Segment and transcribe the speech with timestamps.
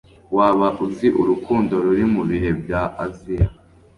[0.37, 3.47] waba uzi urukundo ruri mubihe bya aziya